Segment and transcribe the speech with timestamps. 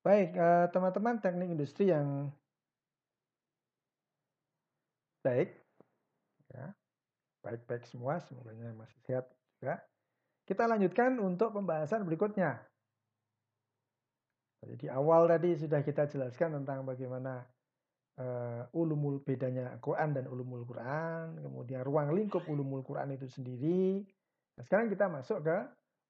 [0.00, 2.32] Baik, eh, teman-teman teknik industri yang
[5.20, 5.52] baik,
[6.48, 6.72] ya,
[7.44, 9.28] baik-baik semua, semoga masih sehat
[9.60, 9.84] juga.
[10.48, 12.64] Kita lanjutkan untuk pembahasan berikutnya.
[14.64, 17.44] Jadi di awal tadi sudah kita jelaskan tentang bagaimana
[18.20, 24.04] uh, ulumul bedanya Quran dan ulumul Quran, kemudian ruang lingkup ulumul Quran itu sendiri.
[24.56, 25.56] Nah, sekarang kita masuk ke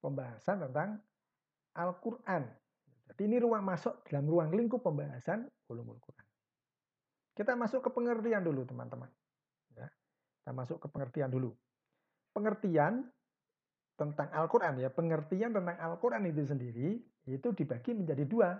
[0.02, 0.98] pembahasan tentang
[1.74, 2.59] Al-Quran.
[3.10, 6.26] Jadi ini ruang masuk dalam ruang lingkup pembahasan ulumul Quran.
[7.34, 9.10] Kita masuk ke pengertian dulu teman-teman.
[9.74, 9.90] Ya,
[10.38, 11.50] kita masuk ke pengertian dulu.
[12.30, 13.10] Pengertian
[13.98, 18.54] tentang Al-Quran ya, pengertian tentang Al-Quran itu sendiri itu dibagi menjadi dua.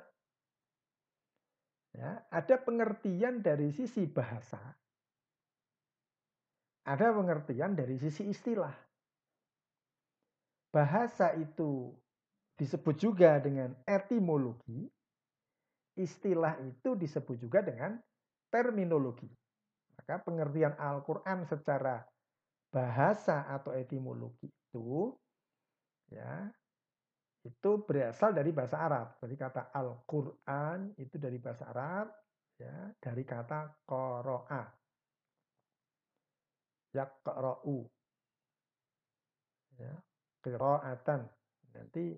[1.95, 4.59] Ya, ada pengertian dari sisi bahasa,
[6.87, 8.75] ada pengertian dari sisi istilah.
[10.71, 11.95] Bahasa itu
[12.61, 14.85] disebut juga dengan etimologi,
[15.97, 17.97] istilah itu disebut juga dengan
[18.53, 19.29] terminologi.
[19.97, 22.05] Maka pengertian Al-Quran secara
[22.69, 25.17] bahasa atau etimologi itu
[26.13, 26.53] ya
[27.41, 29.17] itu berasal dari bahasa Arab.
[29.25, 32.13] Jadi kata Al-Quran itu dari bahasa Arab,
[32.61, 34.63] ya dari kata koroa,
[36.93, 37.79] yakra'u,
[39.81, 39.93] ya
[40.45, 41.25] kiroatan.
[41.71, 42.13] Nanti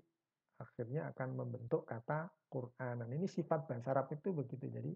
[0.63, 3.11] akhirnya akan membentuk kata Quranan.
[3.11, 4.71] Ini sifat bahasa Arab itu begitu.
[4.71, 4.95] Jadi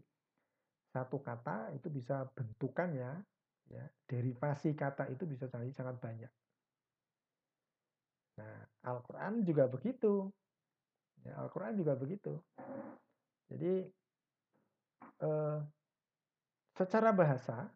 [0.95, 3.19] satu kata itu bisa bentukannya,
[3.67, 6.31] ya, derivasi kata itu bisa sangat sangat banyak.
[8.39, 10.31] Nah, Al-Quran juga begitu.
[11.25, 12.39] Ya, Al-Quran juga begitu.
[13.51, 13.83] Jadi
[15.21, 15.59] eh,
[16.77, 17.67] secara bahasa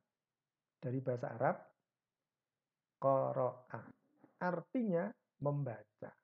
[0.82, 1.58] dari bahasa Arab,
[3.02, 3.82] koro'a
[4.42, 5.10] artinya
[5.42, 6.21] membaca.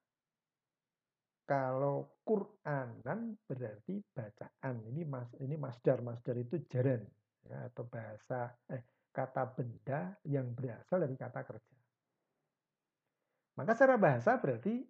[1.48, 4.84] Kalau Quranan berarti bacaan.
[4.92, 6.04] Ini mas ini masdar.
[6.04, 7.08] Masdar itu jaran
[7.48, 8.84] ya, atau bahasa eh
[9.16, 11.76] kata benda yang berasal dari kata kerja.
[13.58, 14.86] Maka secara bahasa berarti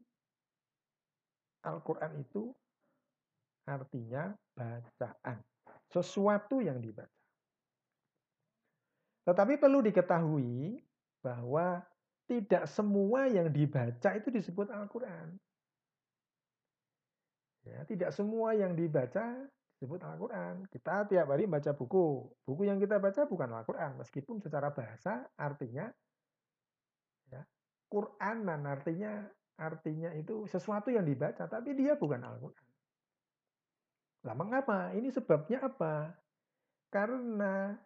[1.63, 2.51] Al-Qur'an itu
[3.67, 5.39] artinya bacaan,
[5.91, 7.11] sesuatu yang dibaca.
[9.27, 10.79] Tetapi perlu diketahui
[11.19, 11.83] bahwa
[12.27, 15.35] tidak semua yang dibaca itu disebut Al-Qur'an.
[17.67, 19.35] Ya, tidak semua yang dibaca
[19.77, 20.65] disebut Al-Quran.
[20.73, 22.25] Kita tiap hari baca buku.
[22.47, 24.01] Buku yang kita baca bukan Al-Quran.
[24.01, 25.85] Meskipun secara bahasa artinya
[27.29, 27.45] ya,
[27.85, 29.21] Quranan artinya
[29.57, 31.45] artinya itu sesuatu yang dibaca.
[31.45, 32.67] Tapi dia bukan Al-Quran.
[34.25, 34.97] Lah mengapa?
[34.97, 36.09] Ini sebabnya apa?
[36.89, 37.77] Karena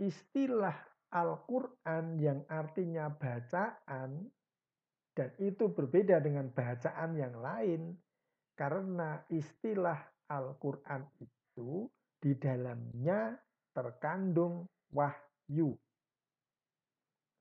[0.00, 0.74] istilah
[1.14, 4.26] Al-Quran yang artinya bacaan
[5.14, 7.94] dan itu berbeda dengan bacaan yang lain
[8.54, 9.98] karena istilah
[10.30, 11.90] Al-Quran itu
[12.22, 13.36] di dalamnya
[13.74, 15.76] terkandung wahyu.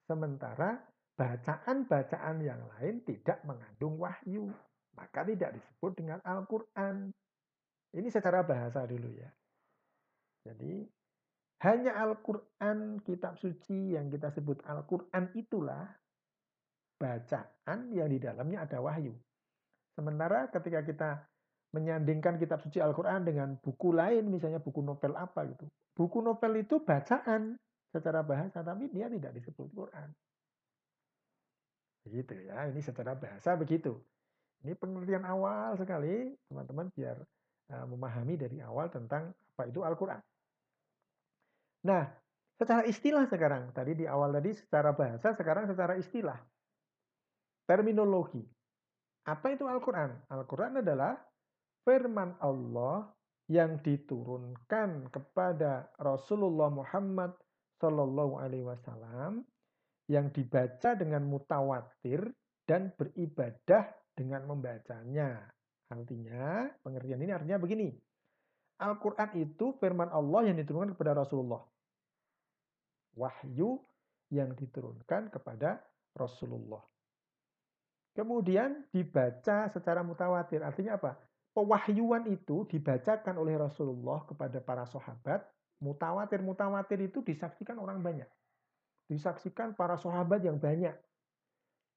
[0.04, 0.76] Sementara
[1.16, 4.52] bacaan-bacaan yang lain tidak mengandung wahyu.
[4.94, 7.10] Maka tidak disebut dengan Al-Quran.
[7.94, 9.30] Ini secara bahasa dulu ya.
[10.44, 10.86] Jadi
[11.64, 15.88] hanya Al-Quran kitab suci yang kita sebut Al-Quran itulah
[17.00, 19.16] bacaan yang di dalamnya ada wahyu.
[19.94, 21.10] Sementara ketika kita
[21.74, 25.66] menyandingkan kitab suci Al-Quran dengan buku lain, misalnya buku novel apa gitu.
[25.98, 27.58] Buku novel itu bacaan
[27.90, 30.10] secara bahasa, tapi dia tidak disebut Quran.
[32.06, 33.98] Begitu ya, ini secara bahasa begitu.
[34.66, 37.18] Ini pengertian awal sekali, teman-teman, biar
[37.74, 40.22] uh, memahami dari awal tentang apa itu Al-Quran.
[41.84, 42.06] Nah,
[42.58, 46.38] secara istilah sekarang, tadi di awal tadi secara bahasa, sekarang secara istilah
[47.68, 48.44] terminologi.
[49.24, 50.12] Apa itu Al-Quran?
[50.28, 51.16] Al-Quran adalah
[51.88, 53.08] firman Allah
[53.48, 57.36] yang diturunkan kepada Rasulullah Muhammad
[57.80, 59.44] Shallallahu Alaihi Wasallam
[60.12, 62.24] yang dibaca dengan mutawatir
[62.68, 65.48] dan beribadah dengan membacanya.
[65.92, 67.92] Artinya, pengertian ini artinya begini.
[68.84, 71.64] Al-Quran itu firman Allah yang diturunkan kepada Rasulullah.
[73.16, 73.80] Wahyu
[74.34, 75.80] yang diturunkan kepada
[76.18, 76.82] Rasulullah.
[78.14, 80.62] Kemudian dibaca secara mutawatir.
[80.62, 81.18] Artinya apa?
[81.54, 85.46] Pewahyuan itu dibacakan oleh Rasulullah kepada para sahabat.
[85.82, 88.30] Mutawatir-mutawatir itu disaksikan orang banyak.
[89.10, 90.94] Disaksikan para sahabat yang banyak.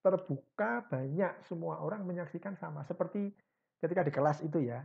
[0.00, 2.82] Terbuka banyak semua orang menyaksikan sama.
[2.88, 3.32] Seperti
[3.80, 4.84] ketika di kelas itu ya.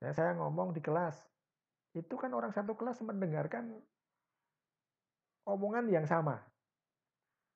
[0.00, 1.16] Saya ngomong di kelas.
[1.96, 3.72] Itu kan orang satu kelas mendengarkan
[5.48, 6.44] omongan yang sama.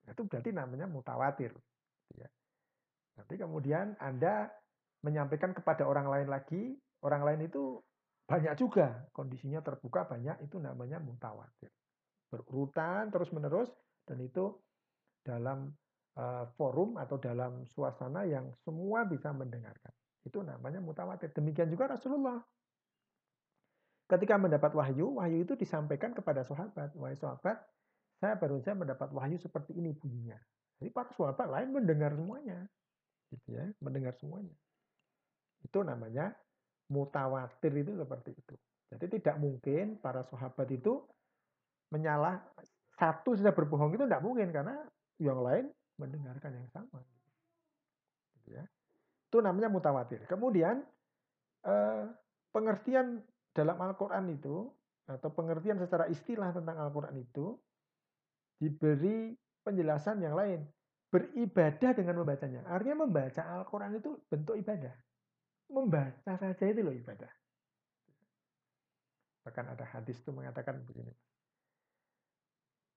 [0.09, 1.53] Itu berarti namanya mutawatir.
[2.17, 2.27] Ya.
[3.17, 4.49] Nanti kemudian Anda
[5.03, 7.83] menyampaikan kepada orang lain lagi, orang lain itu
[8.25, 9.05] banyak juga.
[9.13, 11.69] Kondisinya terbuka banyak itu namanya mutawatir.
[12.33, 13.69] Berurutan terus menerus
[14.09, 14.57] dan itu
[15.21, 15.69] dalam
[16.17, 19.93] uh, forum atau dalam suasana yang semua bisa mendengarkan.
[20.25, 21.35] Itu namanya mutawatir.
[21.35, 22.41] Demikian juga Rasulullah.
[24.09, 26.95] Ketika mendapat wahyu wahyu itu disampaikan kepada sahabat.
[26.97, 27.59] Wahai sahabat
[28.23, 30.39] saya baru saja mendapat wahyu seperti ini bunyinya.
[30.79, 32.71] Jadi para sahabat lain mendengar semuanya
[33.33, 34.53] gitu ya mendengar semuanya
[35.65, 36.35] itu namanya
[36.93, 38.55] mutawatir itu seperti itu.
[38.93, 41.01] Jadi tidak mungkin para sahabat itu
[41.89, 42.45] menyalah
[43.01, 44.77] satu sudah berbohong itu tidak mungkin karena
[45.17, 47.01] yang lain mendengarkan yang sama.
[48.37, 48.65] Gitu ya.
[49.33, 50.29] Itu namanya mutawatir.
[50.29, 50.85] Kemudian
[51.65, 52.05] eh,
[52.53, 53.25] pengertian
[53.57, 54.69] dalam Al-Quran itu
[55.09, 57.57] atau pengertian secara istilah tentang Al-Quran itu
[58.61, 59.33] diberi
[59.65, 60.61] penjelasan yang lain.
[61.13, 62.65] Beribadah dengan membacanya.
[62.65, 64.97] Artinya membaca Al-Quran itu bentuk ibadah
[65.73, 67.33] membaca saja itu loh ibadah.
[69.43, 71.11] Bahkan ada hadis itu mengatakan begini.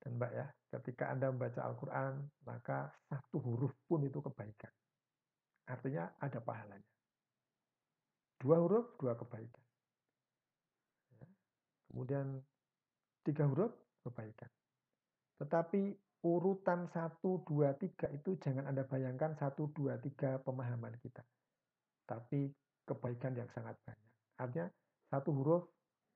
[0.04, 0.46] Dan Mbak ya,
[0.78, 2.14] ketika Anda membaca Al-Quran,
[2.46, 4.70] maka satu huruf pun itu kebaikan.
[5.66, 6.92] Artinya ada pahalanya.
[8.38, 9.66] Dua huruf, dua kebaikan.
[11.18, 11.26] Ya.
[11.90, 12.38] Kemudian
[13.26, 13.74] tiga huruf,
[14.06, 14.52] kebaikan.
[15.42, 15.82] Tetapi
[16.26, 21.22] urutan satu, dua, tiga itu jangan Anda bayangkan satu, dua, tiga pemahaman kita.
[22.10, 22.50] Tapi
[22.90, 24.10] kebaikan yang sangat banyak.
[24.42, 24.68] Artinya
[25.14, 25.64] satu huruf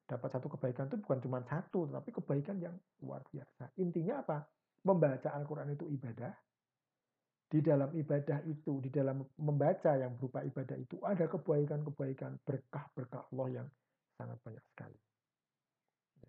[0.09, 2.73] dapat satu kebaikan itu bukan cuma satu, tapi kebaikan yang
[3.05, 3.69] luar biasa.
[3.77, 4.49] Intinya apa?
[4.81, 6.33] Membaca Al-Quran itu ibadah.
[7.49, 13.47] Di dalam ibadah itu, di dalam membaca yang berupa ibadah itu, ada kebaikan-kebaikan, berkah-berkah Allah
[13.61, 13.67] yang
[14.17, 14.99] sangat banyak sekali.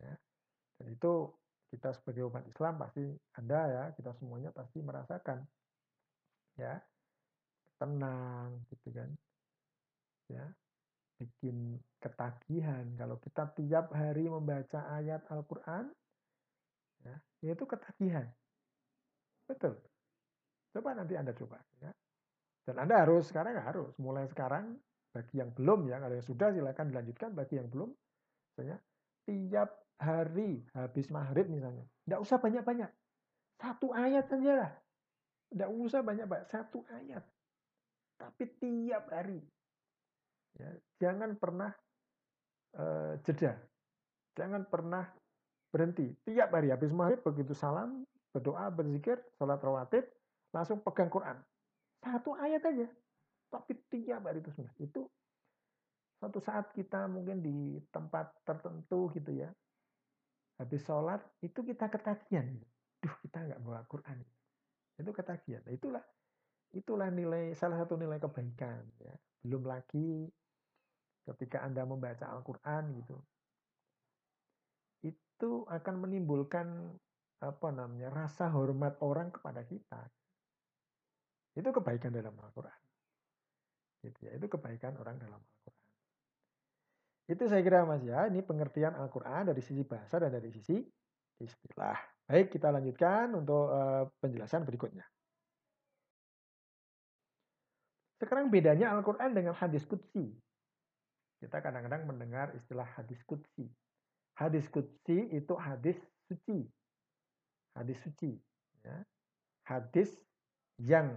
[0.01, 0.17] Ya.
[0.81, 1.13] Dan itu
[1.71, 3.03] kita sebagai umat Islam pasti
[3.39, 5.39] Anda ya, kita semuanya pasti merasakan.
[6.59, 6.83] Ya,
[7.79, 9.11] tenang gitu kan.
[10.29, 10.45] Ya
[11.21, 12.89] bikin ketagihan.
[12.97, 15.93] Kalau kita tiap hari membaca ayat Al-Quran
[17.05, 18.29] ya itu ketagihan.
[19.45, 19.77] Betul.
[20.73, 21.93] Coba nanti anda coba ya.
[22.65, 23.93] Dan anda harus sekarang harus.
[24.01, 24.81] Mulai sekarang
[25.13, 26.01] bagi yang belum ya.
[26.01, 27.31] Kalau yang sudah silakan dilanjutkan.
[27.37, 27.91] Bagi yang belum
[28.53, 28.77] misalnya
[29.29, 29.71] tiap
[30.01, 32.91] hari habis maghrib misalnya tidak usah banyak-banyak
[33.61, 34.73] satu ayat saja lah
[35.53, 37.23] tidak usah banyak-banyak satu ayat
[38.17, 39.45] tapi tiap hari
[40.59, 41.71] Ya, jangan pernah
[42.75, 43.55] uh, jeda.
[44.35, 45.07] Jangan pernah
[45.71, 46.11] berhenti.
[46.27, 48.03] Tiap hari habis maghrib begitu salam,
[48.35, 50.07] berdoa, berzikir, sholat rawatib,
[50.51, 51.39] langsung pegang Quran.
[52.01, 52.89] Satu ayat aja.
[53.51, 54.75] Tapi tiap hari itu sunnah.
[54.79, 55.07] Itu
[56.19, 59.51] suatu saat kita mungkin di tempat tertentu gitu ya.
[60.61, 62.45] Habis sholat, itu kita ketagihan.
[63.01, 64.21] Duh, kita nggak bawa Quran.
[65.01, 65.65] Itu ketagihan.
[65.65, 66.05] Nah, itulah
[66.71, 69.17] itulah nilai salah satu nilai kebaikan ya.
[69.41, 70.29] Belum lagi
[71.25, 73.17] ketika Anda membaca Al-Quran gitu,
[75.09, 76.93] itu akan menimbulkan
[77.41, 80.13] apa namanya rasa hormat orang kepada kita.
[81.57, 82.81] Itu kebaikan dalam Al-Quran.
[84.05, 85.70] Gitu ya, itu kebaikan orang dalam Al-Quran.
[87.31, 90.83] Itu saya kira Mas ya, ini pengertian Al-Quran dari sisi bahasa dan dari sisi
[91.39, 91.95] istilah.
[92.27, 95.07] Baik, kita lanjutkan untuk uh, penjelasan berikutnya.
[98.19, 100.35] Sekarang bedanya Al-Quran dengan hadis kutsi.
[101.39, 103.71] Kita kadang-kadang mendengar istilah hadis kutsi.
[104.35, 105.97] Hadis kutsi itu hadis
[106.27, 106.67] suci.
[107.79, 108.35] Hadis suci.
[108.83, 109.07] Ya.
[109.65, 110.11] Hadis
[110.83, 111.15] yang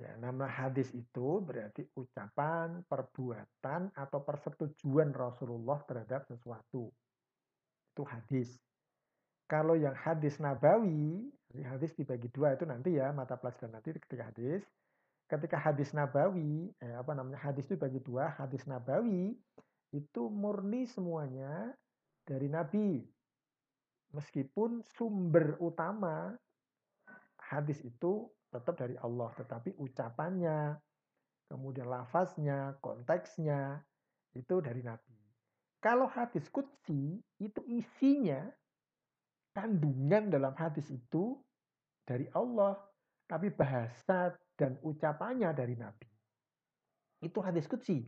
[0.00, 6.88] ya, nama hadis itu berarti ucapan, perbuatan, atau persetujuan Rasulullah terhadap sesuatu.
[7.92, 8.56] Itu hadis.
[9.44, 11.28] Kalau yang hadis nabawi,
[11.66, 14.62] hadis dibagi dua itu nanti ya mata pelajaran nanti ketika hadis
[15.30, 19.38] ketika hadis nabawi, eh, apa namanya hadis itu bagi dua, hadis nabawi
[19.94, 21.70] itu murni semuanya
[22.26, 23.06] dari Nabi.
[24.10, 26.34] Meskipun sumber utama
[27.38, 30.74] hadis itu tetap dari Allah, tetapi ucapannya,
[31.46, 33.82] kemudian lafaznya, konteksnya
[34.34, 35.16] itu dari Nabi.
[35.80, 38.44] Kalau hadis kutsi itu isinya
[39.56, 41.40] kandungan dalam hadis itu
[42.04, 42.76] dari Allah,
[43.24, 46.10] tapi bahasa dan ucapannya dari Nabi.
[47.24, 48.04] Itu hadis kutsi.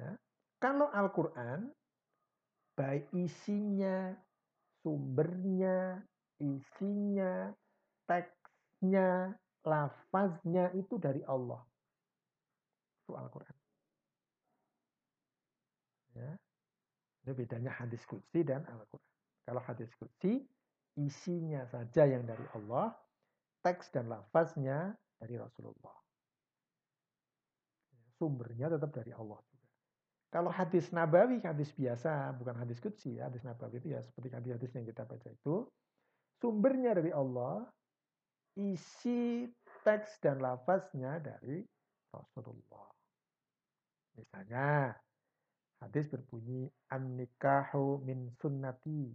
[0.00, 0.16] Ya.
[0.58, 1.70] Kalau Al-Quran,
[2.74, 4.14] baik isinya,
[4.82, 6.02] sumbernya,
[6.38, 7.50] isinya,
[8.06, 11.62] teksnya, lafaznya itu dari Allah.
[13.02, 13.56] Itu Al-Quran.
[16.18, 16.32] Ya.
[17.22, 19.12] Itu bedanya hadis kutsi dan Al-Quran.
[19.42, 20.42] Kalau hadis kutsi,
[20.98, 22.94] isinya saja yang dari Allah,
[23.62, 25.96] teks dan lafaznya dari Rasulullah.
[28.18, 29.68] Sumbernya tetap dari Allah juga.
[30.32, 34.70] Kalau hadis nabawi, hadis biasa, bukan hadis kutsi, ya, hadis nabawi itu ya seperti hadis-hadis
[34.72, 35.68] yang kita baca itu,
[36.40, 37.68] sumbernya dari Allah,
[38.56, 39.48] isi
[39.82, 41.64] teks dan lafaznya dari
[42.12, 42.88] Rasulullah.
[44.18, 44.92] Misalnya,
[45.80, 49.08] hadis berbunyi, An-nikahu min sunnati,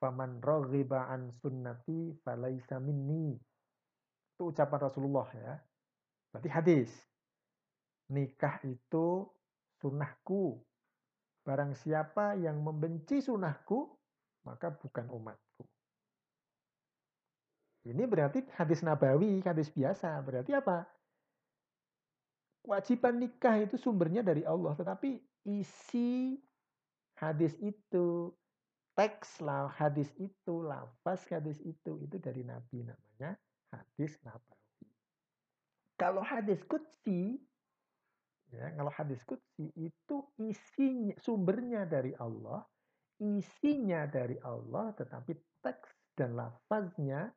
[0.00, 3.36] faman raghiba an sunnati falaisa minni.
[4.34, 5.52] Itu ucapan Rasulullah ya.
[6.32, 6.90] Berarti hadis.
[8.08, 9.28] Nikah itu
[9.84, 10.56] sunnahku.
[11.44, 13.92] Barang siapa yang membenci sunnahku,
[14.48, 15.47] maka bukan umatku.
[17.88, 20.20] Ini berarti hadis nabawi, hadis biasa.
[20.20, 20.84] Berarti apa?
[22.60, 24.76] Kewajiban nikah itu sumbernya dari Allah.
[24.76, 25.16] Tetapi
[25.48, 26.36] isi
[27.16, 28.30] hadis itu,
[28.92, 33.40] teks lah hadis itu, lafaz hadis itu, itu dari Nabi namanya
[33.72, 34.86] hadis nabawi.
[35.96, 37.40] Kalau hadis kutsi,
[38.48, 42.64] Ya, kalau hadis kutsi itu isinya sumbernya dari Allah,
[43.20, 47.28] isinya dari Allah, tetapi teks dan lafaznya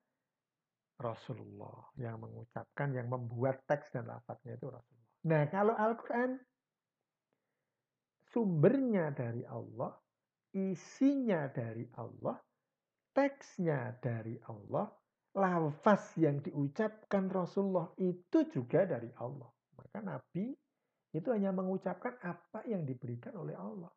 [1.01, 5.09] Rasulullah yang mengucapkan, yang membuat teks dan lafaznya itu Rasulullah.
[5.21, 6.37] Nah, kalau Al-Quran
[8.31, 9.91] sumbernya dari Allah,
[10.55, 12.39] isinya dari Allah,
[13.11, 14.87] teksnya dari Allah,
[15.35, 19.51] lafaz yang diucapkan Rasulullah itu juga dari Allah.
[19.75, 20.51] Maka Nabi
[21.11, 23.91] itu hanya mengucapkan apa yang diberikan oleh Allah.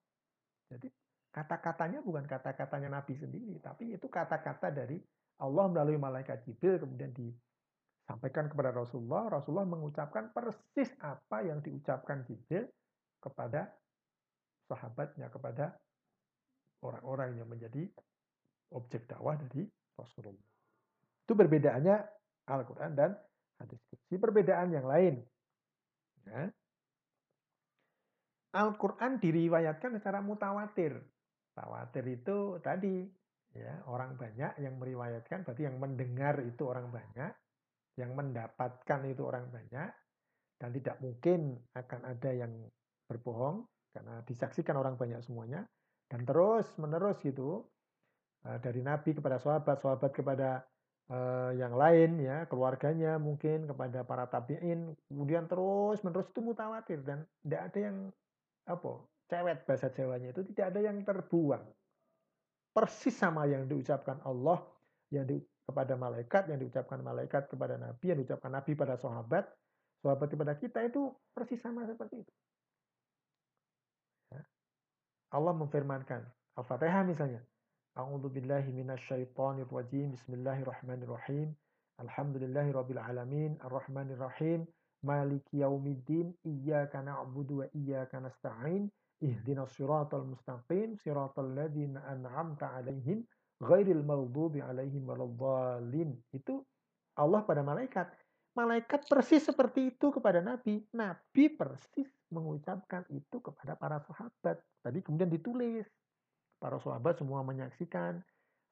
[0.67, 0.91] Jadi
[1.31, 4.99] kata-katanya bukan kata-katanya Nabi sendiri, tapi itu kata-kata dari
[5.43, 9.41] Allah melalui malaikat Jibril kemudian disampaikan kepada Rasulullah.
[9.41, 12.71] Rasulullah mengucapkan persis apa yang diucapkan Jibril
[13.19, 13.73] kepada
[14.71, 15.75] sahabatnya, kepada
[16.85, 17.89] orang-orang yang menjadi
[18.73, 20.49] objek dakwah dari Rasulullah.
[21.25, 21.97] Itu perbedaannya
[22.45, 23.17] Al-Quran dan
[23.57, 24.21] hadis kudsi.
[24.21, 25.25] Perbedaan yang lain.
[26.29, 26.53] Ya.
[28.55, 31.01] Al-Quran diriwayatkan secara mutawatir.
[31.55, 33.07] Tawatir itu tadi
[33.55, 37.33] ya orang banyak yang meriwayatkan, berarti yang mendengar itu orang banyak,
[37.99, 39.91] yang mendapatkan itu orang banyak,
[40.59, 42.53] dan tidak mungkin akan ada yang
[43.07, 45.67] berbohong karena disaksikan orang banyak semuanya,
[46.11, 47.63] dan terus menerus gitu
[48.43, 50.67] eh, dari Nabi kepada sahabat, sahabat kepada
[51.11, 57.25] uh, yang lain ya keluarganya mungkin kepada para tabiin, kemudian terus menerus itu mutawatir dan
[57.45, 57.97] tidak ada yang
[58.65, 58.93] apa
[59.29, 61.65] cewek bahasa Jawanya itu tidak ada yang terbuang.
[62.75, 64.59] Persis sama yang diucapkan Allah
[65.15, 69.47] yang di, kepada malaikat, yang diucapkan malaikat kepada Nabi, yang diucapkan Nabi pada sahabat,
[70.03, 72.33] sahabat kepada kita itu persis sama seperti itu.
[75.35, 76.23] Allah memfirmankan,
[76.59, 77.43] Al-Fatihah misalnya,
[77.95, 80.11] A'udzu billahi minasyaitonir rajim.
[80.15, 81.55] Bismillahirrahmanirrahim.
[82.03, 84.67] Alhamdulillahi rabbil alamin, arrahmanir rahim,
[85.07, 88.91] maliki yaumiddin iyyaka na'budu wa iyyaka nasta'in
[90.25, 90.95] mustaqim
[94.61, 96.61] 'alaihim waladdallin itu
[97.15, 98.11] Allah pada malaikat.
[98.55, 100.83] Malaikat persis seperti itu kepada nabi.
[100.95, 104.63] Nabi persis mengucapkan itu kepada para sahabat.
[104.83, 105.87] Tadi kemudian ditulis.
[106.59, 108.23] Para sahabat semua menyaksikan.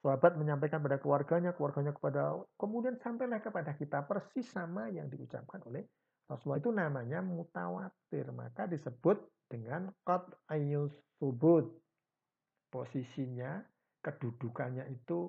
[0.02, 5.86] Sahabat menyampaikan pada keluarganya keluarganya kepada kemudian sampailah kepada kita persis sama yang diucapkan oleh
[6.30, 11.68] Rasulullah itu namanya mutawatir, maka disebut dengan qad ayus subut.
[12.72, 13.60] Posisinya,
[14.00, 15.28] kedudukannya itu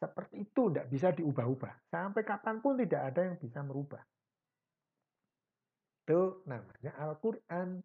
[0.00, 1.92] seperti itu, tidak bisa diubah-ubah.
[1.92, 4.00] Sampai kapan pun tidak ada yang bisa merubah.
[6.04, 7.80] Itu namanya Al-Quran.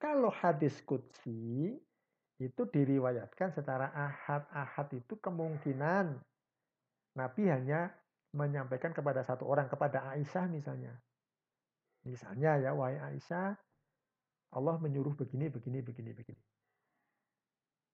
[0.00, 1.70] Kalau hadis kudsi,
[2.40, 6.16] itu diriwayatkan secara ahad-ahad itu kemungkinan
[7.20, 7.92] Nabi hanya
[8.32, 10.96] menyampaikan kepada satu orang, kepada Aisyah misalnya.
[12.04, 13.56] Misalnya ya, wahai Aisyah,
[14.56, 16.42] Allah menyuruh begini, begini, begini, begini.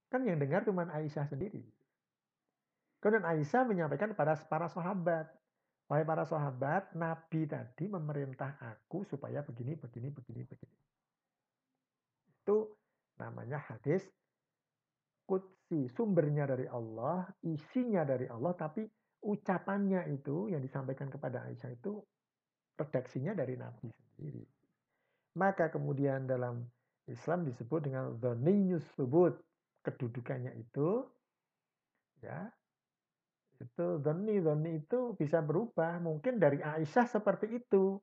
[0.09, 1.67] Kan yang dengar cuma Aisyah sendiri.
[3.03, 5.27] Kemudian Aisyah menyampaikan kepada para sahabat,
[5.91, 10.77] wahai para sahabat, Nabi tadi memerintah aku supaya begini, begini, begini, begini.
[12.47, 12.79] Itu
[13.19, 14.07] namanya hadis
[15.27, 18.87] kutsi, sumbernya dari Allah, isinya dari Allah, tapi
[19.27, 21.99] ucapannya itu yang disampaikan kepada Aisyah itu
[22.77, 24.45] redaksinya dari Nabi sendiri.
[25.37, 26.65] Maka kemudian dalam
[27.09, 29.37] Islam disebut dengan dhoniyus subut.
[29.87, 31.07] Kedudukannya itu
[32.19, 32.51] ya
[33.63, 36.03] itu dhoni dhoni itu bisa berubah.
[36.03, 37.97] Mungkin dari Aisyah seperti itu.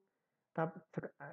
[0.56, 0.80] Tapi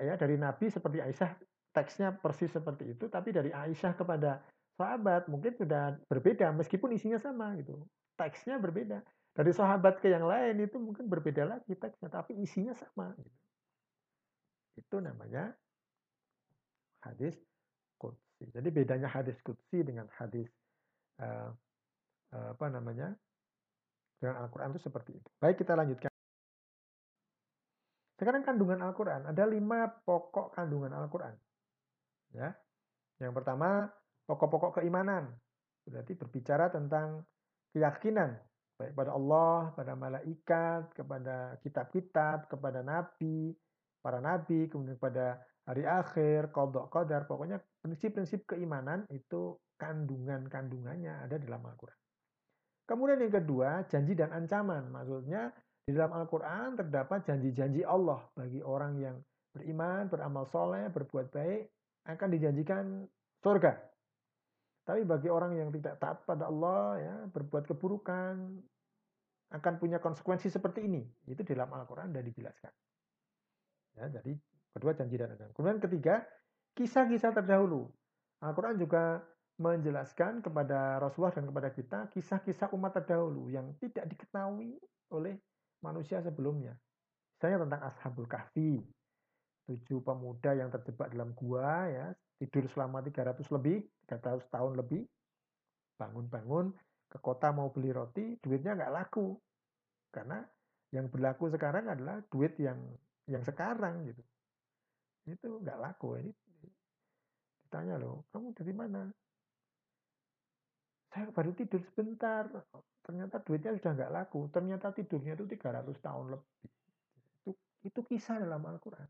[0.02, 1.30] ya dari Nabi seperti Aisyah
[1.70, 3.06] teksnya persis seperti itu.
[3.06, 4.42] Tapi dari Aisyah kepada
[4.74, 7.78] sahabat mungkin sudah berbeda meskipun isinya sama gitu.
[8.18, 13.14] Teksnya berbeda dari sahabat ke yang lain itu mungkin berbeda lagi teksnya, tapi isinya sama.
[13.14, 13.38] Gitu.
[14.82, 15.54] Itu namanya
[17.06, 17.38] hadis
[17.96, 18.50] qudsi.
[18.50, 20.50] Jadi bedanya hadis qudsi dengan hadis
[21.22, 21.50] uh,
[22.34, 23.14] uh, apa namanya?
[24.20, 25.28] dengan Al-Qur'an itu seperti itu.
[25.40, 26.12] Baik, kita lanjutkan.
[28.20, 31.32] Sekarang kandungan Al-Qur'an, ada lima pokok kandungan Al-Qur'an.
[32.36, 32.52] Ya.
[33.16, 33.88] Yang pertama,
[34.28, 35.32] pokok-pokok keimanan.
[35.88, 37.24] Berarti berbicara tentang
[37.72, 38.36] keyakinan
[38.80, 43.52] baik pada Allah, pada malaikat, kepada kitab-kitab, kepada nabi,
[44.00, 51.60] para nabi, kemudian kepada hari akhir, kodok kodar, pokoknya prinsip-prinsip keimanan itu kandungan-kandungannya ada dalam
[51.60, 52.00] Al-Quran.
[52.88, 54.90] Kemudian yang kedua, janji dan ancaman.
[54.90, 55.52] Maksudnya
[55.86, 59.16] di dalam Al-Quran terdapat janji-janji Allah bagi orang yang
[59.54, 61.62] beriman, beramal soleh, berbuat baik,
[62.08, 62.84] akan dijanjikan
[63.44, 63.89] surga.
[64.90, 68.34] Tapi bagi orang yang tidak taat pada Allah, ya, berbuat keburukan,
[69.54, 71.06] akan punya konsekuensi seperti ini.
[71.30, 72.72] Itu dalam Al-Quran sudah dijelaskan.
[73.98, 74.34] Ya, jadi
[74.70, 75.52] Kedua janji dan ajaran.
[75.54, 76.22] Kemudian ketiga,
[76.78, 77.90] kisah-kisah terdahulu.
[78.40, 79.18] Al-Quran juga
[79.60, 84.78] menjelaskan kepada Rasulullah dan kepada kita kisah-kisah umat terdahulu yang tidak diketahui
[85.12, 85.36] oleh
[85.84, 86.78] manusia sebelumnya.
[87.36, 88.80] Misalnya tentang Ashabul Kahfi,
[89.68, 92.06] tujuh pemuda yang terjebak dalam gua, ya
[92.40, 93.84] tidur selama 300 lebih,
[94.18, 95.06] 300 tahun lebih,
[95.94, 96.74] bangun-bangun
[97.06, 99.38] ke kota mau beli roti, duitnya nggak laku.
[100.10, 100.42] Karena
[100.90, 102.78] yang berlaku sekarang adalah duit yang
[103.30, 104.22] yang sekarang gitu.
[105.30, 106.18] Itu nggak laku.
[106.18, 106.32] Ini
[107.66, 109.06] ditanya loh kamu dari mana?
[111.10, 112.50] Saya baru tidur sebentar
[113.06, 114.50] ternyata duitnya sudah nggak laku.
[114.50, 116.70] Ternyata tidurnya itu 300 tahun lebih.
[117.46, 117.50] Itu
[117.86, 119.06] itu kisah dalam Al-Quran.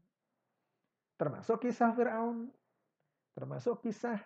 [1.16, 2.52] Termasuk kisah Fir'aun
[3.34, 4.18] termasuk kisah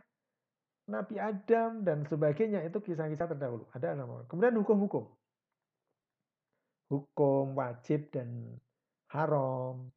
[0.84, 5.04] Nabi Adam dan sebagainya itu kisah-kisah terdahulu ada Al-Quran kemudian hukum-hukum
[6.92, 8.60] hukum wajib dan
[9.08, 9.88] haram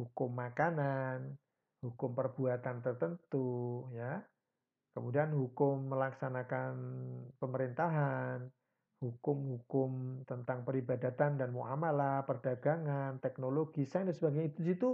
[0.00, 1.36] hukum makanan,
[1.84, 4.24] hukum perbuatan tertentu, ya.
[4.90, 6.74] Kemudian hukum melaksanakan
[7.38, 8.48] pemerintahan,
[8.98, 14.88] hukum-hukum tentang peribadatan dan muamalah, perdagangan, teknologi, sains dan sebagainya itu situ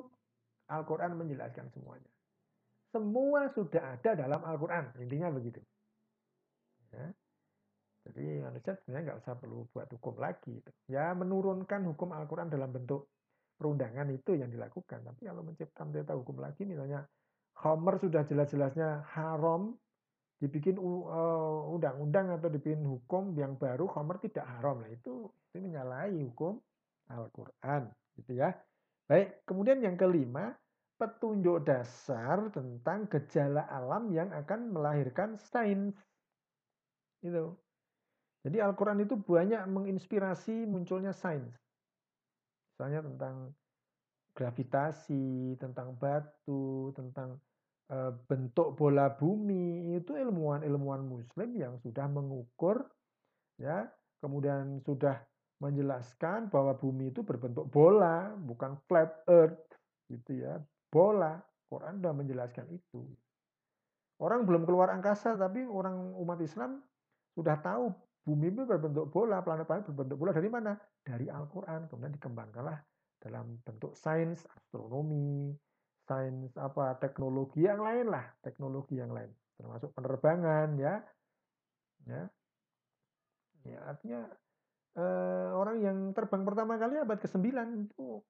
[0.69, 2.13] Al-Qur'an menjelaskan semuanya.
[2.97, 5.61] Semua sudah ada dalam Al-Qur'an, intinya begitu.
[6.97, 7.13] Ya.
[8.09, 10.57] Jadi manusia sebenarnya nggak usah perlu buat hukum lagi.
[10.89, 13.13] Ya menurunkan hukum Al-Quran dalam bentuk
[13.61, 15.05] perundangan itu yang dilakukan.
[15.05, 17.05] Tapi kalau menciptakan tata hukum lagi, misalnya
[17.61, 19.77] Homer sudah jelas-jelasnya haram,
[20.41, 24.81] dibikin uh, undang-undang atau dibikin hukum yang baru, Homer tidak haram.
[24.81, 26.57] Nah, itu, itu menyalahi hukum
[27.13, 27.93] Al-Quran.
[28.17, 28.57] Gitu ya.
[29.05, 30.57] Baik, kemudian yang kelima,
[30.97, 35.97] petunjuk dasar tentang gejala alam yang akan melahirkan sains.
[37.21, 37.57] Itu.
[38.47, 41.53] Jadi Al-Quran itu banyak menginspirasi munculnya sains.
[42.73, 43.37] Misalnya tentang
[44.37, 47.41] gravitasi, tentang batu, tentang
[47.89, 47.97] e,
[48.29, 52.85] bentuk bola bumi, itu ilmuwan-ilmuwan muslim yang sudah mengukur
[53.57, 53.89] ya,
[54.21, 55.25] kemudian sudah
[55.59, 59.59] menjelaskan bahwa bumi itu berbentuk bola, bukan flat earth
[60.13, 60.61] gitu ya.
[60.97, 61.37] Bola.
[61.69, 63.05] Quran sudah menjelaskan itu.
[64.17, 66.81] Orang belum keluar angkasa tapi orang umat Islam
[67.37, 67.93] sudah tahu
[68.25, 70.73] bumi itu berbentuk bola, planet-planet berbentuk bola dari mana?
[71.05, 71.91] Dari Al-Quran.
[71.91, 72.81] Kemudian dikembangkanlah
[73.21, 75.53] dalam bentuk sains, astronomi,
[76.07, 79.29] sains apa teknologi yang lain lah, teknologi yang lain,
[79.59, 80.95] termasuk penerbangan ya,
[82.07, 82.23] ya,
[83.67, 84.21] ya artinya
[84.95, 87.47] eh, orang yang terbang pertama kali abad ke-9
[87.83, 88.23] itu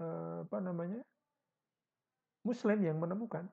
[0.00, 1.04] eh, apa namanya
[2.46, 3.46] Muslim yang menemukan.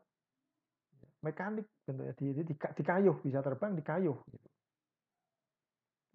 [1.24, 2.14] Mekanik bentuknya.
[2.16, 4.18] Di, di, di kayuh bisa terbang di kayuh.
[4.32, 4.48] Gitu.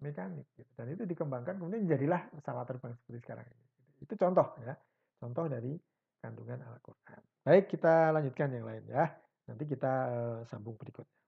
[0.03, 0.67] Mekanik gitu.
[0.75, 3.65] dan itu dikembangkan kemudian jadilah pesawat terbang seperti sekarang ini.
[4.03, 4.75] Itu contoh ya.
[5.15, 5.79] Contoh dari
[6.19, 7.21] kandungan Al-Quran.
[7.43, 9.07] Baik kita lanjutkan yang lain ya.
[9.47, 11.22] Nanti kita uh, sambung berikutnya